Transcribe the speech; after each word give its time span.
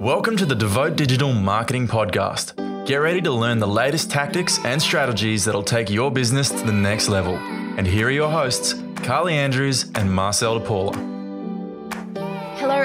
Welcome 0.00 0.38
to 0.38 0.46
the 0.46 0.54
Devote 0.54 0.96
Digital 0.96 1.34
Marketing 1.34 1.86
Podcast. 1.86 2.56
Get 2.86 2.96
ready 2.96 3.20
to 3.20 3.30
learn 3.30 3.58
the 3.58 3.68
latest 3.68 4.10
tactics 4.10 4.58
and 4.64 4.80
strategies 4.80 5.44
that'll 5.44 5.62
take 5.62 5.90
your 5.90 6.10
business 6.10 6.48
to 6.48 6.64
the 6.64 6.72
next 6.72 7.10
level. 7.10 7.34
And 7.34 7.86
here 7.86 8.06
are 8.06 8.10
your 8.10 8.30
hosts, 8.30 8.82
Carly 9.02 9.34
Andrews 9.34 9.90
and 9.96 10.10
Marcel 10.10 10.58
DePaula. 10.58 11.09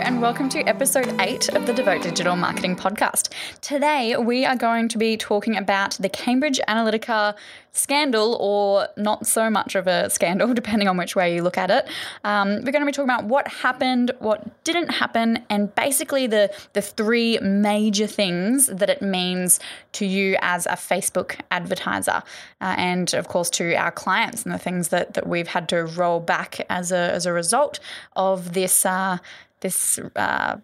And 0.06 0.22
welcome 0.22 0.50
to 0.50 0.60
episode 0.70 1.20
eight 1.20 1.50
of 1.50 1.66
the 1.66 1.74
Devote 1.74 2.04
Digital 2.04 2.36
Marketing 2.36 2.76
Podcast. 2.76 3.34
Today, 3.62 4.16
we 4.16 4.46
are 4.46 4.56
going 4.56 4.88
to 4.90 5.00
be 5.00 5.18
talking 5.18 5.58
about 5.58 5.98
the 6.00 6.10
Cambridge 6.10 6.62
Analytica 6.68 7.34
scandal, 7.72 8.38
or 8.40 8.88
not 8.98 9.26
so 9.26 9.50
much 9.50 9.74
of 9.74 9.88
a 9.88 10.08
scandal, 10.12 10.54
depending 10.54 10.88
on 10.88 10.96
which 10.96 11.16
way 11.16 11.34
you 11.34 11.42
look 11.42 11.58
at 11.58 11.72
it. 11.72 11.88
Um, 12.24 12.58
we're 12.64 12.72
going 12.72 12.82
to 12.82 12.86
be 12.86 12.92
talking 12.92 13.10
about 13.10 13.26
what 13.26 13.48
happened, 13.48 14.12
what 14.20 14.64
didn't 14.64 14.90
happen, 14.90 15.44
and 15.50 15.74
basically 15.74 16.28
the, 16.28 16.54
the 16.74 16.84
three 16.84 17.40
major 17.40 18.06
things 18.06 18.68
that 18.68 18.92
it 18.92 19.02
means 19.02 19.60
to 19.94 20.06
you 20.06 20.38
as 20.42 20.68
a 20.68 20.74
Facebook 20.74 21.40
advertiser, 21.50 22.22
uh, 22.62 22.76
and 22.78 23.16
of 23.16 23.28
course 23.28 23.50
to 23.50 23.74
our 23.74 23.92
clients, 23.92 24.44
and 24.44 24.54
the 24.54 24.60
things 24.60 24.90
that, 24.90 25.16
that 25.16 25.26
we've 25.26 25.48
had 25.48 25.68
to 25.70 25.84
roll 25.84 26.20
back 26.20 26.64
as 26.70 26.92
a, 26.92 27.12
as 27.12 27.26
a 27.26 27.34
result 27.34 27.80
of 28.16 28.54
this. 28.54 28.86
Uh, 28.86 29.18
this 29.66 30.00
uh, 30.16 30.58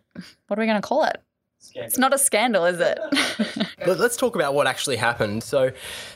what 0.48 0.60
are 0.60 0.62
we 0.62 0.68
going 0.68 0.80
to 0.82 0.88
call 0.88 1.04
it? 1.06 1.18
Scandal. 1.64 1.88
It's 1.88 1.98
not 2.00 2.12
a 2.12 2.18
scandal, 2.18 2.66
is 2.66 2.80
it? 2.80 2.98
Let's 3.86 4.18
talk 4.18 4.36
about 4.36 4.56
what 4.56 4.66
actually 4.66 4.96
happened. 4.96 5.44
So, 5.44 5.72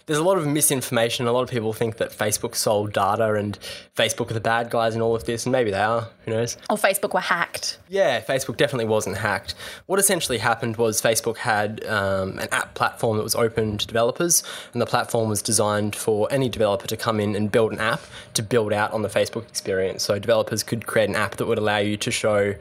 there's 0.07 0.17
a 0.17 0.23
lot 0.23 0.39
of 0.39 0.47
misinformation. 0.47 1.27
A 1.27 1.31
lot 1.31 1.43
of 1.43 1.51
people 1.51 1.71
think 1.71 1.97
that 1.97 2.11
Facebook 2.11 2.55
sold 2.55 2.93
data 2.93 3.35
and 3.35 3.57
Facebook 3.95 4.31
are 4.31 4.33
the 4.33 4.39
bad 4.39 4.71
guys 4.71 4.95
in 4.95 5.01
all 5.01 5.15
of 5.15 5.25
this, 5.25 5.45
and 5.45 5.51
maybe 5.51 5.69
they 5.69 5.79
are. 5.79 6.09
Who 6.25 6.31
knows? 6.31 6.57
Or 6.67 6.77
Facebook 6.77 7.13
were 7.13 7.19
hacked. 7.19 7.77
Yeah, 7.89 8.21
Facebook 8.21 8.57
definitely 8.57 8.85
wasn't 8.85 9.17
hacked. 9.17 9.53
What 9.85 9.99
essentially 9.99 10.39
happened 10.39 10.77
was 10.77 10.99
Facebook 10.99 11.37
had 11.37 11.85
um, 11.85 12.39
an 12.39 12.47
app 12.51 12.73
platform 12.73 13.17
that 13.17 13.23
was 13.23 13.35
open 13.35 13.77
to 13.77 13.85
developers, 13.85 14.41
and 14.73 14.81
the 14.81 14.87
platform 14.87 15.29
was 15.29 15.43
designed 15.43 15.95
for 15.95 16.27
any 16.31 16.49
developer 16.49 16.87
to 16.87 16.97
come 16.97 17.19
in 17.19 17.35
and 17.35 17.51
build 17.51 17.71
an 17.71 17.79
app 17.79 18.01
to 18.33 18.41
build 18.41 18.73
out 18.73 18.91
on 18.93 19.03
the 19.03 19.09
Facebook 19.09 19.47
experience. 19.47 20.01
So, 20.01 20.17
developers 20.17 20.63
could 20.63 20.87
create 20.87 21.09
an 21.09 21.15
app 21.15 21.35
that 21.35 21.45
would 21.45 21.59
allow 21.59 21.77
you 21.77 21.97
to 21.97 22.09
show 22.09 22.55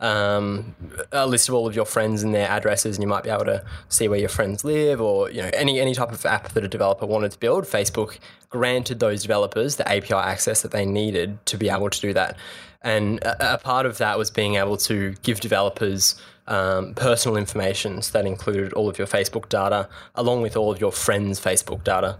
um, 0.00 0.76
a 1.10 1.26
list 1.26 1.48
of 1.48 1.54
all 1.56 1.66
of 1.66 1.74
your 1.74 1.84
friends 1.84 2.22
and 2.28 2.34
their 2.34 2.48
addresses, 2.48 2.96
and 2.96 3.02
you 3.02 3.08
might 3.08 3.24
be 3.24 3.30
able 3.30 3.44
to 3.46 3.64
see 3.88 4.08
where 4.08 4.18
your 4.18 4.28
friends 4.28 4.64
live, 4.64 5.00
or 5.00 5.30
you 5.30 5.42
know 5.42 5.50
any 5.52 5.80
any 5.80 5.94
type 5.94 6.12
of 6.12 6.24
app 6.26 6.50
that 6.50 6.64
a 6.64 6.68
developer 6.68 7.06
wanted 7.06 7.32
to 7.32 7.38
build. 7.38 7.64
Facebook 7.64 8.18
granted 8.50 9.00
those 9.00 9.22
developers 9.22 9.76
the 9.76 9.88
API 9.88 10.14
access 10.14 10.62
that 10.62 10.70
they 10.70 10.86
needed 10.86 11.44
to 11.46 11.56
be 11.56 11.68
able 11.68 11.90
to 11.90 12.00
do 12.00 12.12
that, 12.12 12.36
and 12.82 13.22
a, 13.22 13.54
a 13.54 13.58
part 13.58 13.86
of 13.86 13.98
that 13.98 14.18
was 14.18 14.30
being 14.30 14.54
able 14.56 14.76
to 14.76 15.14
give 15.22 15.40
developers 15.40 16.20
um, 16.48 16.94
personal 16.94 17.36
information. 17.36 18.02
So 18.02 18.18
that 18.18 18.26
included 18.26 18.72
all 18.72 18.88
of 18.88 18.98
your 18.98 19.06
Facebook 19.06 19.48
data, 19.48 19.88
along 20.14 20.42
with 20.42 20.56
all 20.56 20.72
of 20.72 20.80
your 20.80 20.92
friends' 20.92 21.38
Facebook 21.40 21.84
data. 21.84 22.18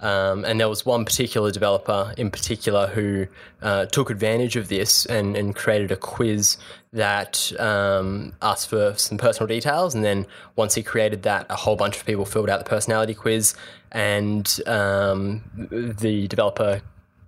Um, 0.00 0.44
and 0.44 0.60
there 0.60 0.68
was 0.68 0.86
one 0.86 1.04
particular 1.04 1.50
developer 1.50 2.14
in 2.16 2.30
particular 2.30 2.86
who 2.88 3.26
uh, 3.62 3.86
took 3.86 4.10
advantage 4.10 4.54
of 4.54 4.68
this 4.68 5.06
and, 5.06 5.36
and 5.36 5.56
created 5.56 5.90
a 5.90 5.96
quiz 5.96 6.56
that 6.92 7.52
um, 7.58 8.32
asked 8.40 8.68
for 8.68 8.94
some 8.96 9.18
personal 9.18 9.48
details. 9.48 9.94
And 9.94 10.04
then 10.04 10.26
once 10.54 10.74
he 10.74 10.82
created 10.82 11.22
that, 11.24 11.46
a 11.50 11.56
whole 11.56 11.76
bunch 11.76 11.96
of 11.96 12.06
people 12.06 12.24
filled 12.24 12.50
out 12.50 12.58
the 12.58 12.68
personality 12.68 13.14
quiz, 13.14 13.54
and 13.90 14.60
um, 14.66 15.42
the 15.70 16.28
developer 16.28 16.82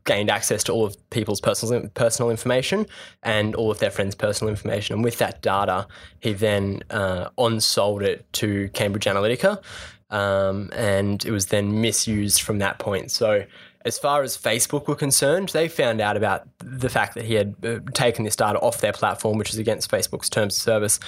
gained 0.05 0.31
access 0.31 0.65
to 0.65 0.73
all 0.73 0.87
of 0.87 1.11
people's 1.11 1.41
personal 1.41 1.89
personal 1.91 2.31
information 2.31 2.87
and 3.23 3.55
all 3.55 3.70
of 3.70 3.79
their 3.79 3.91
friends' 3.91 4.15
personal 4.15 4.51
information. 4.51 4.95
And 4.95 5.05
with 5.05 5.19
that 5.19 5.42
data, 5.42 5.87
he 6.20 6.33
then 6.33 6.83
uh, 6.91 7.29
on 7.37 7.61
sold 7.61 8.03
it 8.03 8.31
to 8.34 8.69
Cambridge 8.70 9.05
Analytica, 9.05 9.62
um, 10.11 10.70
and 10.75 11.25
it 11.25 11.31
was 11.31 11.47
then 11.47 11.81
misused 11.81 12.42
from 12.42 12.59
that 12.59 12.79
point. 12.79 13.11
So. 13.11 13.45
As 13.83 13.98
far 13.98 14.23
as 14.23 14.36
Facebook 14.36 14.89
were 14.89 14.95
concerned, 14.95 15.48
they 15.55 15.67
found 15.67 16.03
out 16.03 16.14
about 16.14 16.47
the 16.58 16.91
fact 16.91 17.14
that 17.14 17.24
he 17.24 17.33
had 17.33 17.55
uh, 17.64 17.79
taken 17.95 18.27
this 18.27 18.36
data 18.36 18.58
off 18.58 18.83
their 18.83 18.92
platform, 18.92 19.39
which 19.39 19.55
is 19.55 19.58
against 19.58 19.91
Facebook's 19.91 20.29
terms 20.29 20.55
of 20.55 20.63
service, 20.63 21.01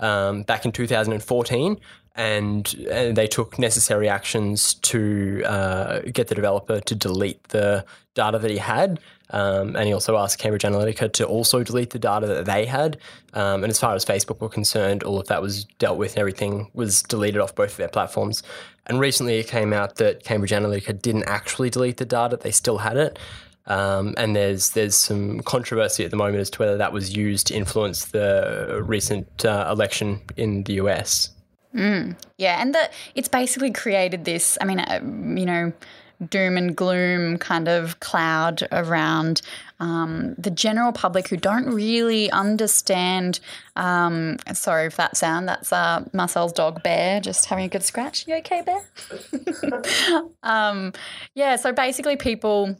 um, 0.00 0.42
back 0.42 0.64
in 0.64 0.72
2014 0.72 1.78
and, 2.16 2.74
and, 2.90 3.16
they 3.16 3.26
took 3.26 3.58
necessary 3.58 4.08
actions 4.08 4.74
to 4.74 5.42
uh, 5.44 6.00
get 6.12 6.28
the 6.28 6.34
developer 6.34 6.80
to 6.80 6.94
delete 6.94 7.42
the 7.48 7.84
data 8.14 8.38
that 8.38 8.50
he 8.50 8.58
had. 8.58 8.98
Um, 9.30 9.76
and 9.76 9.86
he 9.86 9.92
also 9.92 10.16
asked 10.16 10.38
Cambridge 10.38 10.62
Analytica 10.62 11.12
to 11.14 11.26
also 11.26 11.62
delete 11.62 11.90
the 11.90 11.98
data 11.98 12.26
that 12.26 12.46
they 12.46 12.64
had. 12.64 12.96
Um, 13.34 13.64
and 13.64 13.70
as 13.70 13.78
far 13.78 13.94
as 13.94 14.04
Facebook 14.04 14.40
were 14.40 14.48
concerned, 14.48 15.02
all 15.02 15.20
of 15.20 15.26
that 15.26 15.42
was 15.42 15.64
dealt 15.78 15.98
with. 15.98 16.12
And 16.12 16.20
everything 16.20 16.70
was 16.74 17.02
deleted 17.02 17.40
off 17.40 17.54
both 17.54 17.72
of 17.72 17.76
their 17.76 17.88
platforms. 17.88 18.42
And 18.86 19.00
recently 19.00 19.38
it 19.38 19.48
came 19.48 19.72
out 19.72 19.96
that 19.96 20.24
Cambridge 20.24 20.52
Analytica 20.52 21.00
didn't 21.00 21.24
actually 21.24 21.70
delete 21.70 21.96
the 21.96 22.04
data; 22.04 22.36
they 22.36 22.52
still 22.52 22.78
had 22.78 22.96
it. 22.96 23.18
Um, 23.66 24.14
and 24.16 24.36
there's 24.36 24.70
there's 24.70 24.94
some 24.94 25.40
controversy 25.40 26.04
at 26.04 26.12
the 26.12 26.16
moment 26.16 26.38
as 26.38 26.50
to 26.50 26.58
whether 26.60 26.76
that 26.76 26.92
was 26.92 27.16
used 27.16 27.48
to 27.48 27.54
influence 27.54 28.06
the 28.06 28.80
recent 28.84 29.44
uh, 29.44 29.68
election 29.70 30.20
in 30.36 30.62
the 30.62 30.74
US. 30.74 31.30
Mm, 31.74 32.16
yeah, 32.38 32.60
and 32.60 32.74
that 32.74 32.92
it's 33.14 33.28
basically 33.28 33.70
created 33.70 34.24
this. 34.24 34.56
I 34.60 34.64
mean, 34.64 34.80
uh, 34.80 35.00
you 35.02 35.46
know, 35.46 35.72
doom 36.30 36.56
and 36.56 36.74
gloom 36.74 37.38
kind 37.38 37.68
of 37.68 38.00
cloud 38.00 38.66
around 38.72 39.42
um, 39.80 40.34
the 40.38 40.50
general 40.50 40.92
public 40.92 41.28
who 41.28 41.36
don't 41.36 41.66
really 41.66 42.30
understand. 42.30 43.40
Um, 43.74 44.38
sorry 44.54 44.90
for 44.90 44.96
that 44.98 45.16
sound. 45.16 45.48
That's 45.48 45.72
uh, 45.72 46.04
Marcel's 46.12 46.52
dog 46.52 46.82
Bear 46.82 47.20
just 47.20 47.46
having 47.46 47.64
a 47.64 47.68
good 47.68 47.82
scratch. 47.82 48.26
You 48.26 48.36
okay, 48.36 48.62
Bear? 48.62 50.22
um, 50.42 50.92
yeah. 51.34 51.56
So 51.56 51.72
basically, 51.72 52.16
people 52.16 52.76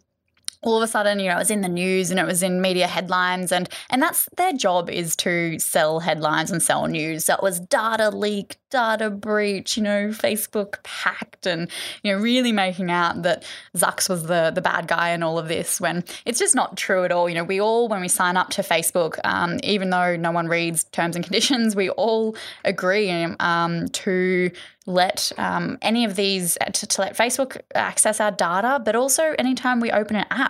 all 0.63 0.77
of 0.77 0.83
a 0.83 0.87
sudden, 0.87 1.21
you 1.21 1.29
know, 1.29 1.37
it 1.37 1.39
was 1.39 1.51
in 1.51 1.61
the 1.61 1.69
news 1.69 2.11
and 2.11 2.19
it 2.19 2.27
was 2.27 2.43
in 2.43 2.61
media 2.61 2.87
headlines 2.87 3.53
and 3.53 3.69
and 3.91 4.03
that's 4.03 4.29
their 4.37 4.53
job 4.53 4.91
is 4.91 5.17
to 5.17 5.59
sell 5.59 6.01
headlines 6.01 6.51
and 6.51 6.63
sell 6.63 6.87
news. 6.87 7.25
So 7.25 7.35
it 7.35 7.43
was 7.43 7.61
data 7.61 8.11
leak, 8.11 8.57
data 8.71 9.11
breach, 9.11 9.77
you 9.77 9.83
know, 9.83 10.09
Facebook 10.09 10.87
hacked 10.87 11.47
and, 11.47 11.71
you 12.03 12.13
know, 12.13 12.19
really 12.19 12.53
making 12.53 12.91
out 12.91 13.23
that 13.23 13.45
Zucks 13.77 14.09
was 14.09 14.25
the 14.25 14.53
the 14.55 14.61
bad 14.61 14.89
guy 14.89 15.11
in 15.11 15.23
all 15.23 15.39
of 15.39 15.49
this 15.49 15.81
when 15.81 16.05
it's 16.25 16.39
just 16.39 16.55
not 16.55 16.77
true 16.77 17.05
at 17.05 17.13
all. 17.13 17.29
You 17.29 17.35
know, 17.35 17.45
we 17.45 17.61
all 17.61 17.89
when 17.89 18.01
we 18.01 18.09
sign 18.09 18.37
up 18.37 18.51
to 18.51 18.63
Facebook, 18.63 19.19
um, 19.25 19.59
even 19.63 19.91
though 19.91 20.17
no 20.17 20.31
one 20.31 20.49
reads 20.49 20.85
terms 20.85 21.17
and 21.17 21.25
conditions, 21.25 21.77
we 21.77 21.91
all 21.91 22.37
agree 22.65 23.07
um, 23.41 23.89
to 23.89 24.51
let 24.87 25.33
um, 25.37 25.79
any 25.83 26.05
of 26.05 26.15
these 26.15 26.57
to, 26.73 26.87
to, 26.87 27.01
let 27.01 27.17
Facebook 27.17 27.61
access 27.75 28.21
our 28.21 28.31
data, 28.31 28.81
but 28.85 28.95
also 28.95 29.35
anytime 29.39 29.81
we 29.81 29.91
open 29.91 30.17
an 30.17 30.27
app, 30.31 30.46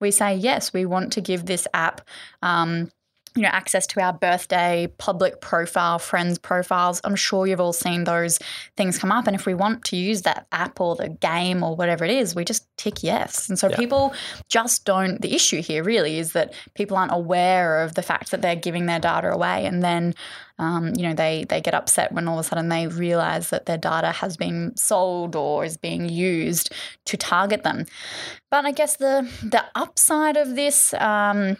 we 0.00 0.10
say 0.10 0.34
yes, 0.34 0.72
we 0.72 0.86
want 0.86 1.12
to 1.14 1.20
give 1.20 1.46
this 1.46 1.66
app. 1.74 2.00
Um, 2.42 2.90
you 3.34 3.42
know, 3.42 3.48
access 3.48 3.86
to 3.88 4.00
our 4.00 4.12
birthday, 4.12 4.88
public 4.98 5.40
profile, 5.40 5.98
friends 5.98 6.38
profiles. 6.38 7.00
I'm 7.04 7.16
sure 7.16 7.46
you've 7.46 7.60
all 7.60 7.72
seen 7.72 8.04
those 8.04 8.38
things 8.76 8.98
come 8.98 9.12
up. 9.12 9.26
And 9.26 9.34
if 9.34 9.46
we 9.46 9.54
want 9.54 9.84
to 9.86 9.96
use 9.96 10.22
that 10.22 10.46
app 10.52 10.80
or 10.80 10.96
the 10.96 11.08
game 11.08 11.62
or 11.62 11.76
whatever 11.76 12.04
it 12.04 12.10
is, 12.10 12.34
we 12.34 12.44
just 12.44 12.66
tick 12.76 13.02
yes. 13.02 13.48
And 13.48 13.58
so 13.58 13.68
yeah. 13.68 13.76
people 13.76 14.14
just 14.48 14.84
don't, 14.84 15.20
the 15.20 15.34
issue 15.34 15.62
here 15.62 15.82
really 15.84 16.18
is 16.18 16.32
that 16.32 16.54
people 16.74 16.96
aren't 16.96 17.12
aware 17.12 17.82
of 17.82 17.94
the 17.94 18.02
fact 18.02 18.30
that 18.30 18.42
they're 18.42 18.56
giving 18.56 18.86
their 18.86 19.00
data 19.00 19.30
away. 19.30 19.66
And 19.66 19.82
then, 19.82 20.14
um, 20.58 20.92
you 20.96 21.04
know, 21.04 21.14
they, 21.14 21.44
they 21.48 21.60
get 21.60 21.74
upset 21.74 22.12
when 22.12 22.26
all 22.26 22.38
of 22.38 22.44
a 22.44 22.48
sudden 22.48 22.68
they 22.68 22.88
realize 22.88 23.50
that 23.50 23.66
their 23.66 23.78
data 23.78 24.10
has 24.10 24.36
been 24.36 24.76
sold 24.76 25.36
or 25.36 25.64
is 25.64 25.76
being 25.76 26.08
used 26.08 26.72
to 27.06 27.16
target 27.16 27.62
them. 27.62 27.86
But 28.50 28.64
I 28.64 28.72
guess 28.72 28.96
the, 28.96 29.30
the 29.42 29.64
upside 29.74 30.36
of 30.36 30.56
this, 30.56 30.94
um, 30.94 31.56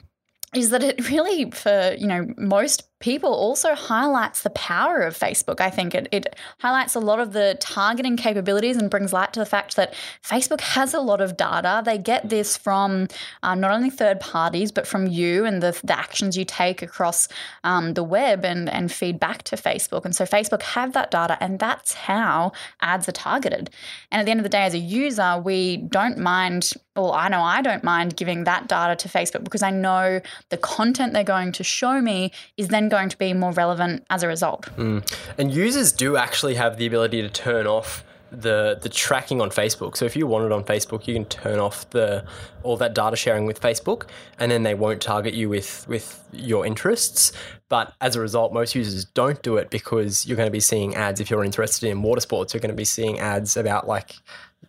is 0.54 0.70
that 0.70 0.82
it 0.82 1.08
really, 1.10 1.50
for 1.50 1.94
you 1.98 2.06
know 2.06 2.26
most 2.36 2.87
people 3.00 3.32
also 3.32 3.74
highlights 3.74 4.42
the 4.42 4.50
power 4.50 5.00
of 5.00 5.16
Facebook. 5.16 5.60
I 5.60 5.70
think 5.70 5.94
it, 5.94 6.08
it 6.10 6.36
highlights 6.58 6.94
a 6.94 7.00
lot 7.00 7.20
of 7.20 7.32
the 7.32 7.56
targeting 7.60 8.16
capabilities 8.16 8.76
and 8.76 8.90
brings 8.90 9.12
light 9.12 9.32
to 9.34 9.40
the 9.40 9.46
fact 9.46 9.76
that 9.76 9.94
Facebook 10.22 10.60
has 10.60 10.94
a 10.94 11.00
lot 11.00 11.20
of 11.20 11.36
data. 11.36 11.82
They 11.84 11.98
get 11.98 12.28
this 12.28 12.56
from 12.56 13.08
um, 13.42 13.60
not 13.60 13.70
only 13.70 13.90
third 13.90 14.20
parties, 14.20 14.72
but 14.72 14.86
from 14.86 15.06
you 15.06 15.44
and 15.44 15.62
the, 15.62 15.78
the 15.84 15.96
actions 15.96 16.36
you 16.36 16.44
take 16.44 16.82
across 16.82 17.28
um, 17.64 17.94
the 17.94 18.02
web 18.02 18.44
and, 18.44 18.68
and 18.68 18.90
to 18.90 19.56
Facebook. 19.56 20.04
And 20.04 20.14
so 20.14 20.24
Facebook 20.24 20.62
have 20.62 20.92
that 20.92 21.10
data, 21.10 21.36
and 21.40 21.58
that's 21.58 21.94
how 21.94 22.52
ads 22.80 23.08
are 23.08 23.12
targeted. 23.12 23.70
And 24.10 24.20
at 24.20 24.24
the 24.24 24.30
end 24.30 24.40
of 24.40 24.44
the 24.44 24.50
day, 24.50 24.62
as 24.62 24.74
a 24.74 24.78
user, 24.78 25.40
we 25.44 25.76
don't 25.76 26.18
mind, 26.18 26.72
well, 26.96 27.12
I 27.12 27.28
know 27.28 27.42
I 27.42 27.62
don't 27.62 27.84
mind 27.84 28.16
giving 28.16 28.44
that 28.44 28.68
data 28.68 28.96
to 28.96 29.08
Facebook 29.08 29.44
because 29.44 29.62
I 29.62 29.70
know 29.70 30.20
the 30.48 30.56
content 30.56 31.12
they're 31.12 31.24
going 31.24 31.52
to 31.52 31.64
show 31.64 32.00
me 32.00 32.32
is 32.56 32.68
then 32.68 32.87
going 32.88 33.08
to 33.08 33.18
be 33.18 33.32
more 33.32 33.52
relevant 33.52 34.04
as 34.10 34.22
a 34.22 34.28
result. 34.28 34.62
Mm. 34.76 35.02
And 35.38 35.52
users 35.52 35.92
do 35.92 36.16
actually 36.16 36.54
have 36.54 36.76
the 36.76 36.86
ability 36.86 37.22
to 37.22 37.28
turn 37.28 37.66
off 37.66 38.04
the 38.30 38.78
the 38.80 38.88
tracking 38.88 39.40
on 39.40 39.50
Facebook. 39.50 39.96
So 39.96 40.04
if 40.04 40.14
you 40.14 40.26
want 40.26 40.44
it 40.44 40.52
on 40.52 40.64
Facebook, 40.64 41.06
you 41.06 41.14
can 41.14 41.24
turn 41.24 41.58
off 41.58 41.88
the 41.90 42.24
all 42.62 42.76
that 42.76 42.94
data 42.94 43.16
sharing 43.16 43.46
with 43.46 43.60
Facebook, 43.60 44.08
and 44.38 44.50
then 44.50 44.62
they 44.62 44.74
won't 44.74 45.00
target 45.00 45.34
you 45.34 45.48
with 45.48 45.86
with 45.88 46.22
your 46.32 46.66
interests. 46.66 47.32
But 47.68 47.92
as 48.00 48.16
a 48.16 48.20
result, 48.20 48.52
most 48.52 48.74
users 48.74 49.04
don't 49.04 49.42
do 49.42 49.56
it 49.56 49.70
because 49.70 50.26
you're 50.26 50.36
going 50.36 50.46
to 50.46 50.52
be 50.52 50.60
seeing 50.60 50.94
ads. 50.94 51.20
If 51.20 51.30
you're 51.30 51.44
interested 51.44 51.88
in 51.88 52.02
water 52.02 52.20
sports, 52.20 52.54
you're 52.54 52.60
going 52.60 52.70
to 52.70 52.76
be 52.76 52.84
seeing 52.84 53.18
ads 53.18 53.56
about 53.56 53.86
like 53.86 54.16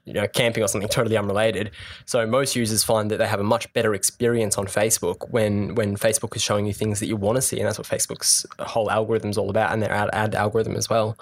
you 0.10 0.14
know 0.14 0.28
camping 0.28 0.64
or 0.64 0.68
something 0.68 0.90
totally 0.90 1.18
unrelated. 1.18 1.72
So 2.06 2.26
most 2.26 2.56
users 2.56 2.84
find 2.84 3.12
that 3.12 3.18
they 3.18 3.28
have 3.28 3.40
a 3.40 3.44
much 3.44 3.72
better 3.74 3.94
experience 3.94 4.58
on 4.58 4.66
Facebook 4.66 5.30
when 5.30 5.76
when 5.76 5.96
Facebook 5.96 6.36
is 6.36 6.42
showing 6.42 6.66
you 6.66 6.74
things 6.74 7.00
that 7.00 7.08
you 7.08 7.16
want 7.16 7.36
to 7.38 7.42
see, 7.42 7.60
and 7.60 7.68
that's 7.68 7.78
what 7.78 7.88
Facebook's 7.88 8.46
whole 8.60 8.90
algorithm 8.90 9.30
is 9.30 9.38
all 9.38 9.50
about, 9.50 9.72
and 9.72 9.82
their 9.82 9.92
ad, 9.92 10.10
ad 10.14 10.36
algorithm 10.36 10.76
as 10.76 10.90
well. 10.90 11.18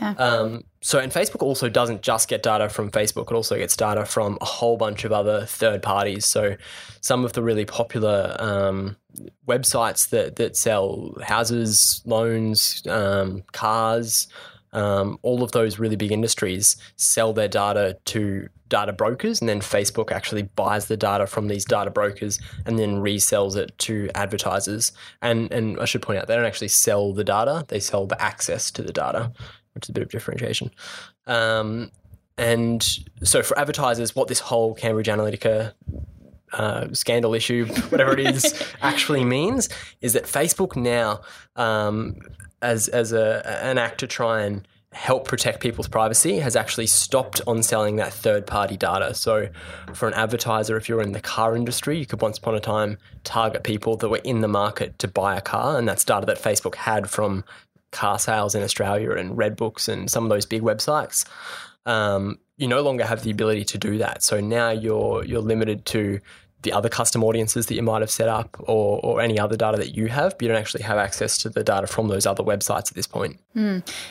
Yeah. 0.00 0.12
Um, 0.12 0.64
so, 0.80 0.98
and 0.98 1.12
Facebook 1.12 1.42
also 1.42 1.68
doesn't 1.68 2.02
just 2.02 2.28
get 2.28 2.42
data 2.42 2.68
from 2.68 2.90
Facebook; 2.90 3.30
it 3.30 3.34
also 3.34 3.56
gets 3.56 3.76
data 3.76 4.06
from 4.06 4.38
a 4.40 4.46
whole 4.46 4.76
bunch 4.76 5.04
of 5.04 5.12
other 5.12 5.44
third 5.44 5.82
parties. 5.82 6.24
So, 6.24 6.56
some 7.00 7.24
of 7.24 7.32
the 7.32 7.42
really 7.42 7.64
popular 7.64 8.36
um, 8.38 8.96
websites 9.46 10.10
that 10.10 10.36
that 10.36 10.56
sell 10.56 11.14
houses, 11.22 12.02
loans, 12.04 12.82
um, 12.86 13.42
cars, 13.52 14.28
um, 14.72 15.18
all 15.22 15.42
of 15.42 15.52
those 15.52 15.78
really 15.78 15.96
big 15.96 16.12
industries 16.12 16.76
sell 16.96 17.32
their 17.32 17.48
data 17.48 17.96
to 18.06 18.48
data 18.68 18.92
brokers, 18.92 19.40
and 19.40 19.48
then 19.48 19.60
Facebook 19.60 20.12
actually 20.12 20.42
buys 20.42 20.86
the 20.86 20.96
data 20.96 21.26
from 21.26 21.48
these 21.48 21.64
data 21.64 21.90
brokers 21.90 22.38
and 22.66 22.78
then 22.78 23.02
resells 23.02 23.56
it 23.56 23.76
to 23.78 24.08
advertisers. 24.14 24.92
And 25.20 25.52
and 25.52 25.78
I 25.80 25.84
should 25.84 26.02
point 26.02 26.18
out 26.18 26.28
they 26.28 26.36
don't 26.36 26.44
actually 26.44 26.68
sell 26.68 27.12
the 27.12 27.24
data; 27.24 27.64
they 27.68 27.80
sell 27.80 28.06
the 28.06 28.20
access 28.22 28.70
to 28.72 28.82
the 28.82 28.92
data, 28.92 29.32
which 29.74 29.86
is 29.86 29.90
a 29.90 29.92
bit 29.92 30.04
of 30.04 30.10
differentiation. 30.10 30.70
Um, 31.26 31.90
and 32.38 32.82
so 33.22 33.42
for 33.42 33.58
advertisers, 33.58 34.16
what 34.16 34.28
this 34.28 34.40
whole 34.40 34.74
Cambridge 34.74 35.08
Analytica 35.08 35.74
uh, 36.52 36.88
scandal 36.92 37.34
issue, 37.34 37.66
whatever 37.90 38.12
it 38.12 38.20
is, 38.20 38.62
actually 38.82 39.24
means 39.24 39.68
is 40.00 40.14
that 40.14 40.24
Facebook 40.24 40.76
now, 40.76 41.20
um, 41.56 42.16
as 42.62 42.88
as 42.88 43.12
a 43.12 43.42
an 43.62 43.78
act 43.78 44.00
to 44.00 44.06
try 44.06 44.42
and 44.42 44.66
help 44.92 45.28
protect 45.28 45.60
people's 45.60 45.86
privacy, 45.86 46.40
has 46.40 46.56
actually 46.56 46.86
stopped 46.86 47.40
on 47.46 47.62
selling 47.62 47.96
that 47.96 48.12
third 48.12 48.46
party 48.46 48.76
data. 48.76 49.14
So, 49.14 49.48
for 49.94 50.08
an 50.08 50.14
advertiser, 50.14 50.76
if 50.76 50.88
you're 50.88 51.02
in 51.02 51.12
the 51.12 51.20
car 51.20 51.54
industry, 51.54 51.98
you 51.98 52.06
could 52.06 52.20
once 52.20 52.38
upon 52.38 52.54
a 52.54 52.60
time 52.60 52.98
target 53.22 53.62
people 53.62 53.96
that 53.98 54.08
were 54.08 54.20
in 54.24 54.40
the 54.40 54.48
market 54.48 54.98
to 54.98 55.08
buy 55.08 55.36
a 55.36 55.40
car, 55.40 55.78
and 55.78 55.88
that's 55.88 56.04
data 56.04 56.26
that 56.26 56.38
Facebook 56.38 56.74
had 56.74 57.08
from 57.08 57.44
car 57.92 58.18
sales 58.18 58.54
in 58.54 58.62
Australia 58.62 59.12
and 59.12 59.36
Redbooks 59.36 59.88
and 59.88 60.10
some 60.10 60.24
of 60.24 60.30
those 60.30 60.46
big 60.46 60.62
websites. 60.62 61.24
Um, 61.86 62.38
you 62.56 62.68
no 62.68 62.82
longer 62.82 63.04
have 63.04 63.22
the 63.22 63.30
ability 63.30 63.64
to 63.64 63.78
do 63.78 63.98
that. 63.98 64.22
So 64.22 64.40
now 64.40 64.70
you're 64.70 65.24
you're 65.24 65.40
limited 65.40 65.86
to 65.86 66.20
the 66.62 66.72
other 66.72 66.90
custom 66.90 67.24
audiences 67.24 67.66
that 67.66 67.74
you 67.74 67.82
might 67.82 68.02
have 68.02 68.10
set 68.10 68.28
up 68.28 68.54
or, 68.60 69.00
or 69.02 69.20
any 69.20 69.38
other 69.38 69.56
data 69.56 69.78
that 69.78 69.96
you 69.96 70.08
have, 70.08 70.36
but 70.36 70.42
you 70.42 70.48
don't 70.48 70.58
actually 70.58 70.82
have 70.82 70.98
access 70.98 71.38
to 71.38 71.48
the 71.48 71.64
data 71.64 71.86
from 71.86 72.08
those 72.08 72.26
other 72.26 72.44
websites 72.44 72.90
at 72.90 72.94
this 72.94 73.06
point. 73.06 73.40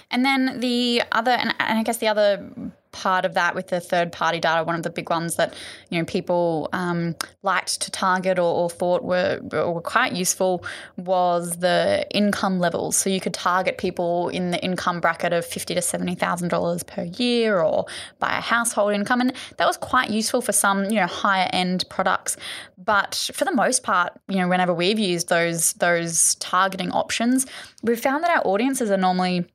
And 0.10 0.26
then 0.26 0.60
the 0.60 1.04
other, 1.12 1.32
and 1.32 1.54
I 1.60 1.84
guess 1.84 1.98
the 1.98 2.08
other 2.08 2.50
part 2.92 3.26
of 3.26 3.34
that 3.36 3.56
with 3.56 3.68
the 3.68 3.80
third 3.80 4.12
party 4.12 4.40
data, 4.40 4.64
one 4.64 4.76
of 4.76 4.84
the 4.84 4.90
big 4.90 5.10
ones 5.10 5.36
that 5.36 5.54
you 5.90 6.00
know 6.00 6.06
people 6.06 6.70
um, 6.74 7.16
liked 7.44 7.82
to 7.82 7.92
target 7.92 8.40
or, 8.40 8.54
or 8.56 8.70
thought 8.70 9.04
were, 9.04 9.40
were 9.52 9.82
quite 9.82 10.14
useful 10.14 10.64
was 10.98 11.58
the 11.58 12.06
income 12.12 12.60
levels. 12.60 12.96
So 12.96 13.10
you 13.10 13.20
could 13.20 13.34
target 13.34 13.78
people 13.78 14.30
in 14.30 14.52
the 14.52 14.64
income 14.64 15.00
bracket 15.00 15.34
of 15.34 15.46
fifty 15.46 15.76
to 15.76 15.82
seventy 15.82 16.16
thousand 16.16 16.50
dollars 16.50 16.84
per 16.84 17.04
year, 17.04 17.62
or 17.62 17.86
by 18.20 18.38
a 18.38 18.42
household 18.42 18.94
income, 18.94 19.22
and 19.22 19.34
that 19.58 19.68
was 19.68 19.78
quite 19.78 20.10
useful 20.10 20.42
for 20.42 20.52
some 20.52 20.86
you 20.86 21.00
know 21.00 21.08
higher 21.08 21.50
end 21.54 21.86
products. 21.90 22.38
But 22.78 23.30
for 23.34 23.46
the 23.46 23.54
most 23.54 23.84
part, 23.84 24.14
you 24.28 24.38
know, 24.38 24.48
whenever 24.48 24.74
we've 24.74 25.00
used 25.00 25.30
those 25.30 25.74
those 25.74 26.36
targeting 26.36 26.92
options, 26.92 27.46
we've 27.84 28.00
found 28.00 28.24
that 28.24 28.32
our 28.32 28.48
audiences 28.48 28.90
are 28.90 28.98
normally 28.98 29.46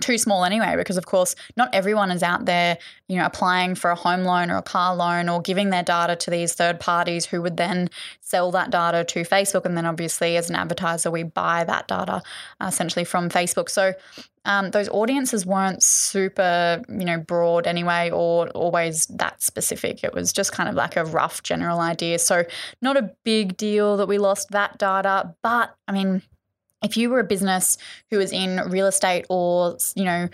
too 0.00 0.18
small 0.18 0.44
anyway 0.44 0.74
because 0.76 0.96
of 0.96 1.06
course 1.06 1.34
not 1.56 1.68
everyone 1.74 2.10
is 2.10 2.22
out 2.22 2.44
there 2.46 2.78
you 3.08 3.16
know 3.16 3.26
applying 3.26 3.74
for 3.74 3.90
a 3.90 3.94
home 3.94 4.24
loan 4.24 4.50
or 4.50 4.56
a 4.56 4.62
car 4.62 4.94
loan 4.94 5.28
or 5.28 5.40
giving 5.40 5.70
their 5.70 5.82
data 5.82 6.16
to 6.16 6.30
these 6.30 6.54
third 6.54 6.80
parties 6.80 7.26
who 7.26 7.42
would 7.42 7.56
then 7.56 7.88
sell 8.20 8.50
that 8.50 8.70
data 8.70 9.04
to 9.04 9.20
facebook. 9.20 9.64
And 9.64 9.76
then 9.76 9.86
obviously 9.86 10.36
as 10.36 10.48
an 10.50 10.56
advertiser 10.56 11.10
we 11.10 11.22
buy 11.22 11.64
that 11.64 11.88
data 11.88 12.22
uh, 12.60 12.66
essentially 12.66 13.04
from 13.04 13.28
facebook. 13.28 13.68
So 13.68 13.94
um, 14.46 14.70
those 14.70 14.88
audiences 14.88 15.44
weren't 15.44 15.82
super 15.82 16.82
you 16.88 17.04
know 17.04 17.18
broad 17.18 17.66
anyway 17.66 18.10
or 18.10 18.48
always 18.50 19.06
that 19.06 19.42
specific. 19.42 20.02
It 20.02 20.14
was 20.14 20.32
just 20.32 20.52
kind 20.52 20.68
of 20.68 20.74
like 20.74 20.96
a 20.96 21.04
rough 21.04 21.42
general 21.42 21.80
idea. 21.80 22.18
So 22.18 22.44
not 22.80 22.96
a 22.96 23.10
big 23.24 23.56
deal 23.56 23.98
that 23.98 24.08
we 24.08 24.18
lost 24.18 24.50
that 24.50 24.78
data 24.78 25.34
but 25.42 25.74
i 25.88 25.92
mean 25.92 26.22
if 26.82 26.96
you 26.96 27.10
were 27.10 27.20
a 27.20 27.24
business 27.24 27.78
who 28.10 28.18
was 28.18 28.32
in 28.32 28.60
real 28.68 28.86
estate 28.86 29.26
or 29.28 29.76
you 29.94 30.04
know 30.04 30.28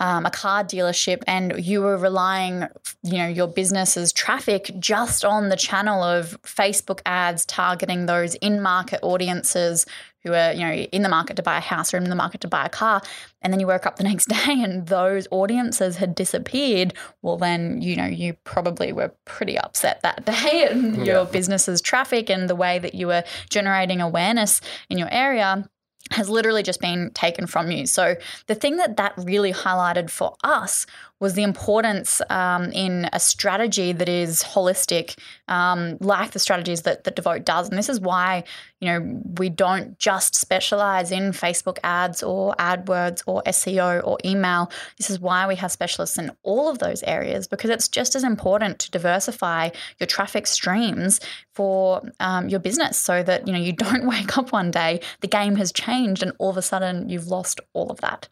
um, 0.00 0.26
a 0.26 0.30
car 0.30 0.64
dealership 0.64 1.22
and 1.26 1.64
you 1.64 1.82
were 1.82 1.96
relying 1.96 2.66
you 3.02 3.18
know 3.18 3.28
your 3.28 3.46
business's 3.46 4.12
traffic 4.12 4.70
just 4.78 5.24
on 5.24 5.48
the 5.48 5.56
channel 5.56 6.02
of 6.02 6.40
facebook 6.42 7.00
ads 7.06 7.44
targeting 7.46 8.06
those 8.06 8.34
in 8.36 8.60
market 8.60 8.98
audiences 9.02 9.86
who 10.22 10.32
are 10.32 10.52
you 10.52 10.60
know 10.60 10.72
in 10.72 11.02
the 11.02 11.08
market 11.08 11.36
to 11.36 11.42
buy 11.42 11.58
a 11.58 11.60
house 11.60 11.92
or 11.94 11.96
in 11.96 12.04
the 12.04 12.14
market 12.14 12.40
to 12.42 12.48
buy 12.48 12.66
a 12.66 12.68
car. 12.68 13.02
And 13.42 13.52
then 13.52 13.60
you 13.60 13.66
woke 13.66 13.86
up 13.86 13.96
the 13.96 14.04
next 14.10 14.28
day 14.28 14.62
and 14.62 14.86
those 14.86 15.26
audiences 15.30 15.96
had 15.96 16.14
disappeared. 16.14 16.94
Well 17.22 17.36
then 17.36 17.80
you 17.82 17.96
know 17.96 18.06
you 18.06 18.34
probably 18.44 18.92
were 18.92 19.12
pretty 19.24 19.58
upset 19.58 20.02
that 20.02 20.24
day 20.42 20.68
and 20.70 21.06
your 21.06 21.24
business's 21.24 21.80
traffic 21.80 22.30
and 22.30 22.48
the 22.48 22.56
way 22.56 22.78
that 22.78 22.94
you 22.94 23.06
were 23.06 23.24
generating 23.48 24.00
awareness 24.00 24.60
in 24.88 24.98
your 24.98 25.08
area 25.10 25.68
has 26.10 26.28
literally 26.28 26.62
just 26.62 26.80
been 26.80 27.10
taken 27.12 27.46
from 27.46 27.70
you. 27.70 27.86
So, 27.86 28.16
the 28.46 28.54
thing 28.54 28.76
that 28.76 28.96
that 28.96 29.14
really 29.16 29.52
highlighted 29.52 30.10
for 30.10 30.34
us 30.42 30.86
was 31.20 31.34
the 31.34 31.42
importance 31.42 32.22
um, 32.30 32.72
in 32.72 33.08
a 33.12 33.20
strategy 33.20 33.92
that 33.92 34.08
is 34.08 34.42
holistic, 34.42 35.18
um, 35.48 35.98
like 36.00 36.30
the 36.30 36.38
strategies 36.38 36.82
that, 36.82 37.04
that 37.04 37.14
Devote 37.14 37.44
does. 37.44 37.68
And 37.68 37.76
this 37.76 37.90
is 37.90 38.00
why, 38.00 38.42
you 38.80 38.88
know, 38.88 39.20
we 39.38 39.50
don't 39.50 39.98
just 39.98 40.34
specialize 40.34 41.12
in 41.12 41.32
Facebook 41.32 41.78
ads 41.84 42.22
or 42.22 42.54
AdWords 42.58 43.22
or 43.26 43.42
SEO 43.42 44.06
or 44.06 44.16
email. 44.24 44.70
This 44.96 45.10
is 45.10 45.20
why 45.20 45.46
we 45.46 45.56
have 45.56 45.70
specialists 45.70 46.16
in 46.16 46.32
all 46.42 46.70
of 46.70 46.78
those 46.78 47.02
areas 47.02 47.46
because 47.46 47.68
it's 47.68 47.88
just 47.88 48.16
as 48.16 48.24
important 48.24 48.78
to 48.78 48.90
diversify 48.90 49.68
your 49.98 50.06
traffic 50.06 50.46
streams 50.46 51.20
for 51.52 52.00
um, 52.20 52.48
your 52.48 52.60
business 52.60 52.96
so 52.96 53.22
that, 53.22 53.46
you 53.46 53.52
know, 53.52 53.58
you 53.58 53.72
don't 53.74 54.06
wake 54.06 54.38
up 54.38 54.52
one 54.52 54.70
day, 54.70 55.00
the 55.20 55.28
game 55.28 55.56
has 55.56 55.70
changed 55.70 56.22
and 56.22 56.32
all 56.38 56.48
of 56.48 56.56
a 56.56 56.62
sudden 56.62 57.10
you've 57.10 57.26
lost 57.26 57.60
all 57.74 57.90
of 57.90 58.00
that. 58.00 58.26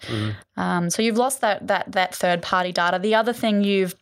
Um, 0.57 0.89
so 0.89 1.03
you've 1.03 1.19
lost 1.19 1.43
that, 1.43 1.67
that, 1.67 1.93
that 1.93 2.15
third 2.15 2.41
party 2.41 2.73
data. 2.83 2.99
The 2.99 3.15
other 3.15 3.33
thing 3.33 3.65
you've 3.65 3.95